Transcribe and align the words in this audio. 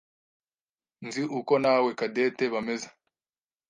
Nzi 1.05 1.23
uko 1.39 1.53
nawe 1.63 1.89
Cadette 1.99 2.45
bameze. 2.53 2.89